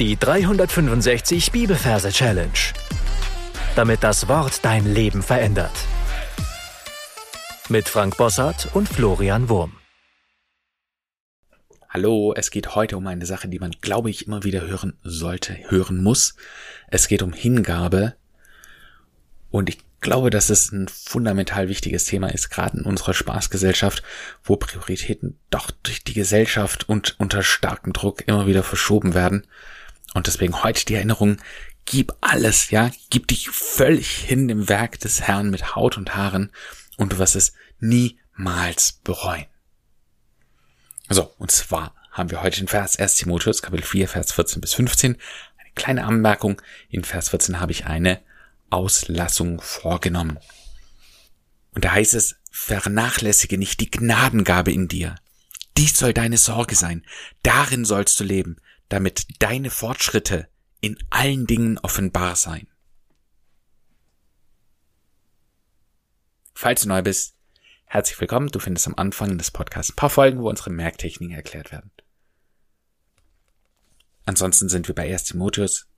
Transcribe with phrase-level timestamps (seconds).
[0.00, 2.50] Die 365 Bibelverse Challenge.
[3.76, 5.70] Damit das Wort dein Leben verändert.
[7.68, 9.76] Mit Frank Bossart und Florian Wurm.
[11.88, 15.56] Hallo, es geht heute um eine Sache, die man, glaube ich, immer wieder hören sollte,
[15.70, 16.34] hören muss.
[16.88, 18.16] Es geht um Hingabe.
[19.52, 24.02] Und ich glaube, dass es ein fundamental wichtiges Thema ist, gerade in unserer Spaßgesellschaft,
[24.42, 29.46] wo Prioritäten doch durch die Gesellschaft und unter starkem Druck immer wieder verschoben werden.
[30.14, 31.36] Und deswegen heute die Erinnerung,
[31.84, 36.50] gib alles, ja, gib dich völlig hin dem Werk des Herrn mit Haut und Haaren
[36.96, 39.46] und du wirst es niemals bereuen.
[41.10, 44.72] So, und zwar haben wir heute den Vers 1 Timotheus, Kapitel 4, Vers 14 bis
[44.74, 45.16] 15.
[45.58, 46.62] Eine kleine Anmerkung.
[46.88, 48.22] In Vers 14 habe ich eine
[48.70, 50.38] Auslassung vorgenommen.
[51.72, 55.16] Und da heißt es, vernachlässige nicht die Gnadengabe in dir.
[55.76, 57.04] Dies soll deine Sorge sein.
[57.42, 58.58] Darin sollst du leben
[58.88, 60.48] damit deine Fortschritte
[60.80, 62.68] in allen Dingen offenbar seien.
[66.54, 67.34] Falls du neu bist,
[67.86, 68.48] herzlich willkommen.
[68.48, 71.90] Du findest am Anfang des Podcasts ein paar Folgen, wo unsere Merktechniken erklärt werden.
[74.26, 75.24] Ansonsten sind wir bei 1.
[75.24, 75.88] Timotheus,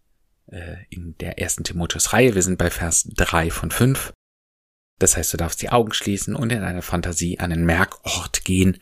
[0.47, 2.35] äh, in der ersten Timotheus-Reihe.
[2.35, 4.13] Wir sind bei Vers 3 von 5.
[4.99, 8.79] Das heißt, du darfst die Augen schließen und in deiner Fantasie an den Merkort gehen,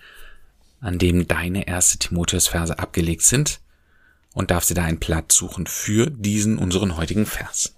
[0.81, 3.64] an dem deine erste Timotheus-Verse abgelegt sind
[4.35, 7.75] und darf sie da einen Platz suchen für diesen unseren heutigen Vers.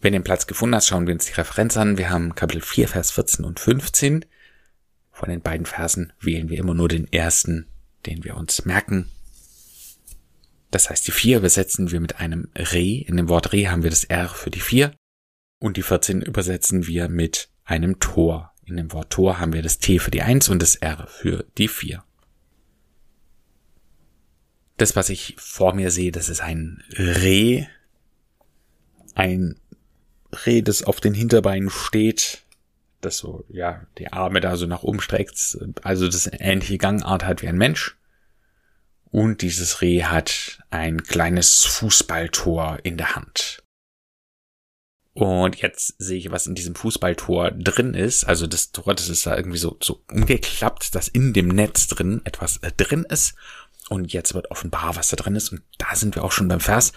[0.00, 1.98] Wenn du den Platz gefunden hast, schauen wir uns die Referenz an.
[1.98, 4.24] Wir haben Kapitel 4, Vers 14 und 15.
[5.10, 7.66] Von den beiden Versen wählen wir immer nur den ersten,
[8.04, 9.10] den wir uns merken.
[10.70, 13.00] Das heißt, die 4 übersetzen wir mit einem Re.
[13.00, 14.94] In dem Wort Re haben wir das R für die 4.
[15.58, 18.52] Und die 14 übersetzen wir mit einem Tor.
[18.66, 21.44] In dem Wort Tor haben wir das T für die 1 und das R für
[21.56, 22.02] die 4.
[24.76, 27.66] Das, was ich vor mir sehe, das ist ein Reh.
[29.14, 29.58] Ein
[30.44, 32.42] Reh, das auf den Hinterbeinen steht,
[33.00, 37.42] das so, ja, die Arme da so nach oben streckt, also das ähnliche Gangart hat
[37.42, 37.96] wie ein Mensch.
[39.04, 43.62] Und dieses Reh hat ein kleines Fußballtor in der Hand.
[45.16, 48.24] Und jetzt sehe ich, was in diesem Fußballtor drin ist.
[48.24, 52.20] Also das Tor, das ist da irgendwie so, so umgeklappt, dass in dem Netz drin
[52.24, 53.34] etwas äh, drin ist.
[53.88, 55.52] Und jetzt wird offenbar, was da drin ist.
[55.52, 56.92] Und da sind wir auch schon beim Vers.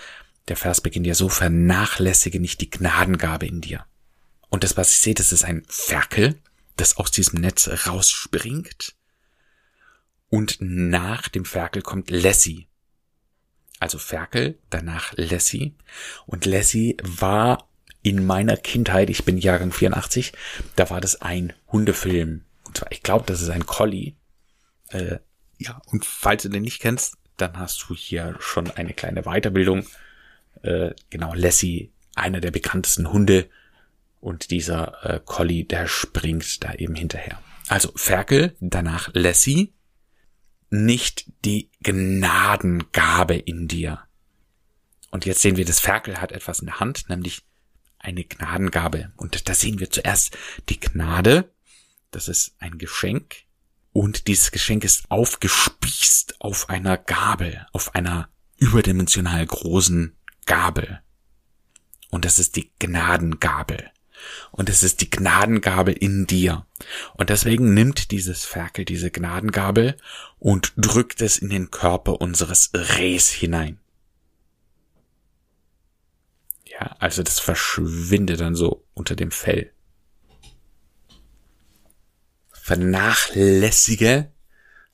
[0.49, 3.85] Der Vers beginnt ja so, vernachlässige nicht die Gnadengabe in dir.
[4.49, 6.35] Und das, was ich sehe, das ist ein Ferkel,
[6.75, 8.95] das aus diesem Netz rausspringt.
[10.27, 12.67] Und nach dem Ferkel kommt Lassie.
[13.79, 15.73] Also Ferkel, danach Lassie.
[16.25, 17.68] Und Lassie war
[18.01, 20.33] in meiner Kindheit, ich bin Jahrgang 84,
[20.75, 22.45] da war das ein Hundefilm.
[22.65, 24.13] Und zwar, ich glaube, das ist ein Collie.
[24.89, 25.17] Äh,
[25.57, 29.85] ja, und falls du den nicht kennst, dann hast du hier schon eine kleine Weiterbildung.
[30.61, 33.49] Äh, genau, Lassie, einer der bekanntesten Hunde.
[34.21, 37.41] Und dieser äh, Collie, der springt da eben hinterher.
[37.67, 39.73] Also Ferkel, danach Lassie,
[40.69, 43.99] nicht die Gnadengabe in dir.
[45.11, 47.43] Und jetzt sehen wir, das Ferkel hat etwas in der Hand, nämlich
[47.99, 49.11] eine Gnadengabe.
[49.17, 50.37] Und da sehen wir zuerst
[50.69, 51.51] die Gnade.
[52.11, 53.43] Das ist ein Geschenk.
[53.91, 60.15] Und dieses Geschenk ist aufgespießt auf einer Gabel, auf einer überdimensional großen
[60.45, 61.01] Gabel.
[62.09, 63.91] Und das ist die Gnadengabel.
[64.51, 66.65] Und es ist die Gnadengabel in dir.
[67.13, 69.97] Und deswegen nimmt dieses Ferkel diese Gnadengabel
[70.39, 73.79] und drückt es in den Körper unseres Rehs hinein.
[76.65, 79.71] Ja, also das verschwindet dann so unter dem Fell.
[82.51, 84.31] Vernachlässige,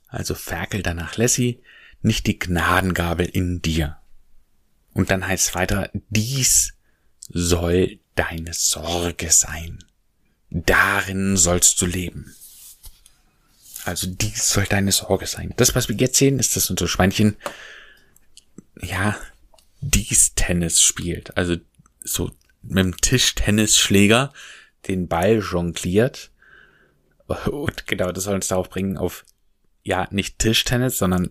[0.08, 1.60] also ferkel danach Lassie,
[2.00, 3.98] nicht die Gnadengabel in dir.
[4.94, 6.74] Und dann heißt es weiter, dies
[7.28, 9.84] soll deine Sorge sein.
[10.48, 12.34] Darin sollst du leben.
[13.84, 15.52] Also dies soll deine Sorge sein.
[15.56, 17.36] Das, was wir jetzt sehen, ist, dass unser Schweinchen,
[18.80, 19.18] ja,
[19.80, 21.36] dies Tennis spielt.
[21.36, 21.56] Also
[22.06, 22.30] so
[22.62, 24.32] mit dem Tischtennisschläger
[24.88, 26.30] den Ball jongliert.
[27.50, 29.24] Und genau, das soll uns darauf bringen, auf,
[29.82, 31.30] ja, nicht Tischtennis, sondern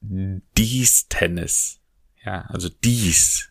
[0.00, 1.80] dies Tennis.
[2.24, 3.50] Ja, also dies.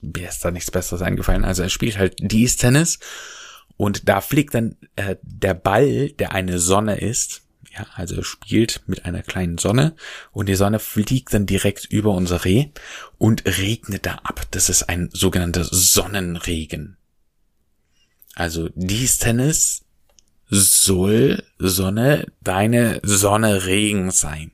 [0.00, 1.44] Mir ist da nichts Besseres eingefallen.
[1.44, 2.98] Also er spielt halt dies Tennis
[3.76, 7.42] und da fliegt dann äh, der Ball, der eine Sonne ist,
[7.76, 9.96] ja, also spielt mit einer kleinen Sonne
[10.32, 12.68] und die Sonne fliegt dann direkt über unser Reh
[13.18, 14.46] und regnet da ab.
[14.52, 16.96] Das ist ein sogenannter Sonnenregen.
[18.34, 19.84] Also dies Tennis
[20.48, 24.52] soll Sonne deine Sonne Regen sein.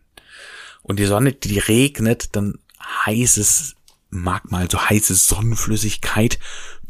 [0.82, 2.58] Und die Sonne, die regnet, dann
[3.06, 3.76] heißes
[4.08, 6.38] Magmal, so heiße Sonnenflüssigkeit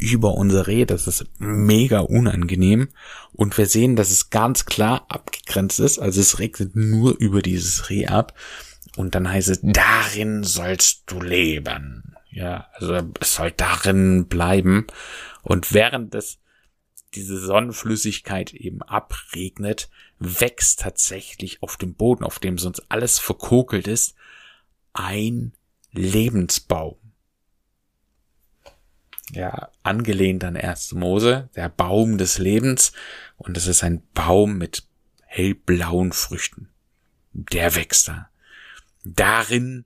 [0.00, 0.86] über unser Reh.
[0.86, 2.88] Das ist mega unangenehm.
[3.32, 5.98] Und wir sehen, dass es ganz klar abgegrenzt ist.
[5.98, 8.34] Also es regnet nur über dieses Reh ab.
[8.96, 12.14] Und dann heißt es, darin sollst du leben.
[12.30, 14.86] Ja, also es soll darin bleiben.
[15.42, 16.38] Und während es
[17.14, 24.14] diese Sonnenflüssigkeit eben abregnet, wächst tatsächlich auf dem Boden, auf dem sonst alles verkokelt ist,
[24.92, 25.52] ein
[25.92, 26.96] Lebensbaum.
[29.32, 30.92] Ja, angelehnt an 1.
[30.92, 32.92] Mose, der Baum des Lebens,
[33.36, 34.84] und es ist ein Baum mit
[35.26, 36.68] hellblauen Früchten.
[37.32, 38.28] Der wächst da.
[39.04, 39.84] Darin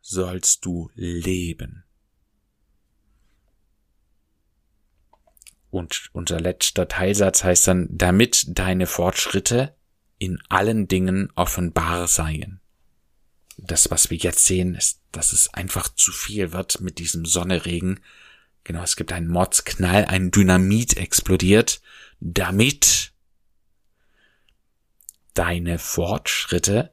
[0.00, 1.84] sollst du leben.
[5.70, 9.74] Und unser letzter Teilsatz heißt dann, damit deine Fortschritte
[10.18, 12.60] in allen Dingen offenbar seien.
[13.56, 18.00] Das, was wir jetzt sehen, ist, dass es einfach zu viel wird mit diesem Sonneregen.
[18.64, 21.82] Genau, es gibt einen Mordsknall, ein Dynamit explodiert,
[22.20, 23.12] damit
[25.34, 26.90] deine Fortschritte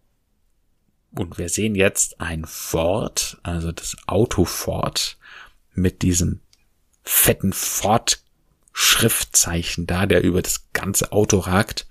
[1.13, 5.17] und wir sehen jetzt ein Ford, also das Auto Ford
[5.73, 6.39] mit diesem
[7.03, 8.23] fetten Ford
[8.73, 11.87] Schriftzeichen da, der über das ganze Auto ragt.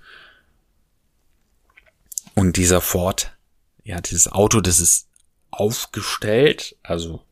[2.35, 3.37] Und dieser Ford,
[3.85, 5.09] ja, dieses Auto, das ist
[5.51, 7.23] aufgestellt, also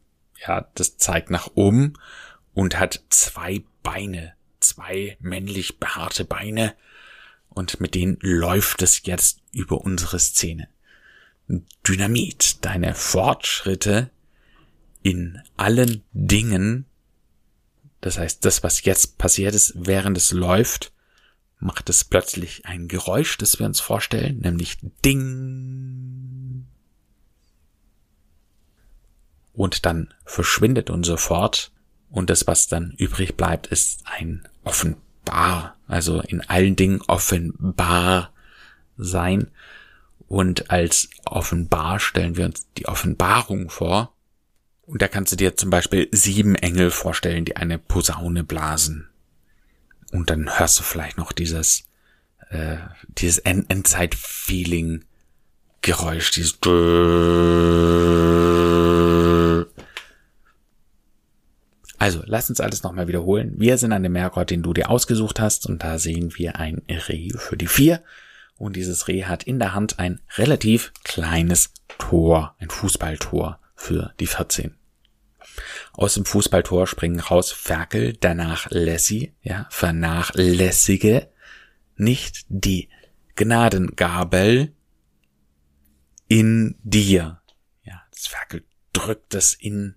[0.46, 1.94] ja, das zeigt nach oben
[2.58, 6.74] und hat zwei Beine, zwei männlich behaarte Beine
[7.48, 10.68] und mit denen läuft es jetzt über unsere Szene.
[11.86, 14.10] Dynamit, deine Fortschritte
[15.04, 16.86] in allen Dingen
[18.00, 20.92] das heißt, das, was jetzt passiert ist, während es läuft,
[21.60, 26.66] macht es plötzlich ein Geräusch, das wir uns vorstellen, nämlich Ding.
[29.52, 31.70] Und dann verschwindet unser Fort
[32.10, 38.32] und das, was dann übrig bleibt, ist ein offenbar, also in allen Dingen offenbar
[38.96, 39.50] sein.
[40.26, 44.14] Und als offenbar stellen wir uns die Offenbarung vor,
[44.88, 49.06] und da kannst du dir zum Beispiel sieben Engel vorstellen, die eine Posaune blasen.
[50.12, 51.84] Und dann hörst du vielleicht noch dieses,
[52.48, 55.04] äh, dieses Endzeit-Feeling
[55.82, 56.58] Geräusch, dieses
[62.08, 63.54] Also, lass uns alles nochmal wiederholen.
[63.58, 66.80] Wir sind an dem Merkort, den du dir ausgesucht hast, und da sehen wir ein
[66.88, 68.02] Reh für die vier.
[68.56, 74.26] Und dieses Reh hat in der Hand ein relativ kleines Tor, ein Fußballtor für die
[74.26, 74.74] 14.
[75.92, 81.28] Aus dem Fußballtor springen raus Ferkel, danach Lassie, ja, vernachlässige
[81.96, 82.88] nicht die
[83.36, 84.72] Gnadengabel
[86.26, 87.42] in dir.
[87.82, 88.64] Ja, das Ferkel
[88.94, 89.96] drückt es in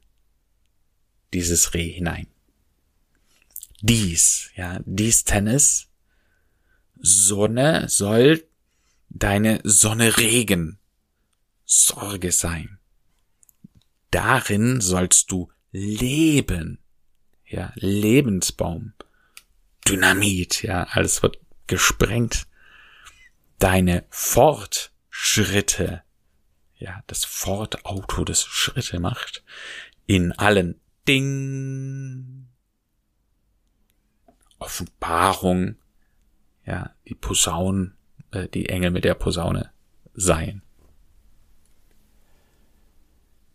[1.33, 2.27] dieses Reh hinein.
[3.81, 5.87] Dies, ja, dies Tennis,
[6.99, 8.43] Sonne soll
[9.09, 10.77] deine Sonne regen,
[11.65, 12.79] Sorge sein
[14.11, 16.77] darin sollst du leben.
[17.45, 18.93] Ja, Lebensbaum.
[19.87, 22.47] Dynamit, ja, alles wird gesprengt.
[23.57, 26.03] Deine Fortschritte,
[26.77, 29.43] ja, das Fortauto, das Schritte macht,
[30.05, 32.48] in allen Ding.
[34.60, 35.75] Offenbarung,
[36.65, 37.96] ja, die Posaunen,
[38.31, 39.72] äh, die Engel mit der Posaune
[40.13, 40.62] seien.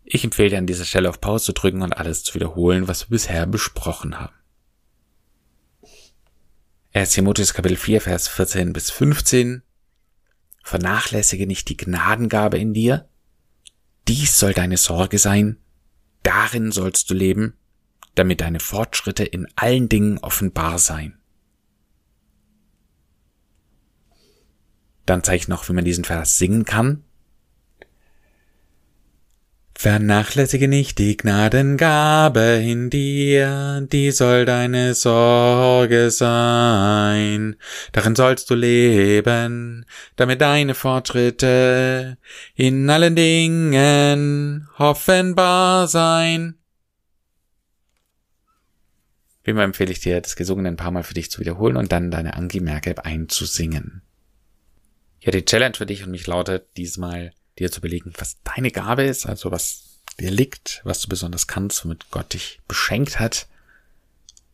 [0.03, 3.09] Ich empfehle dir an dieser Stelle auf Pause zu drücken und alles zu wiederholen, was
[3.09, 4.33] wir bisher besprochen haben.
[6.93, 7.11] 1.
[7.11, 9.63] Timotheus Kapitel 4, Vers 14 bis 15.
[10.63, 13.07] Vernachlässige nicht die Gnadengabe in dir.
[14.07, 15.57] Dies soll deine Sorge sein.
[16.27, 17.53] Darin sollst du leben,
[18.15, 21.17] damit deine Fortschritte in allen Dingen offenbar seien.
[25.05, 27.05] Dann zeige ich noch, wie man diesen Vers singen kann.
[29.79, 37.57] Vernachlässige nicht die Gnadengabe in dir, die soll deine Sorge sein.
[37.91, 42.17] Darin sollst du leben, damit deine Fortschritte
[42.55, 46.55] in allen Dingen offenbar sein.
[49.43, 51.91] Wie immer empfehle ich dir, das Gesungene ein paar Mal für dich zu wiederholen und
[51.91, 54.01] dann deine Angie-Merke einzusingen.
[55.19, 59.03] Ja, die Challenge für dich und mich lautet diesmal dir zu überlegen, was deine Gabe
[59.03, 63.47] ist, also was dir liegt, was du besonders kannst, womit Gott dich beschenkt hat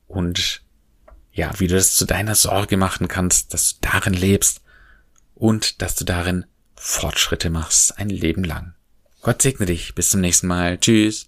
[0.08, 0.62] und
[1.32, 4.62] ja, wie du das zu deiner Sorge machen kannst, dass du darin lebst
[5.36, 6.46] und dass du darin
[6.76, 8.76] Fortschritte machst, ein Leben lang.
[9.24, 9.96] Gott segne dich.
[9.96, 10.78] Bis zum nächsten Mal.
[10.78, 11.28] Tschüss.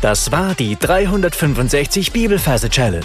[0.00, 3.04] Das war die 365 Bibelferse Challenge.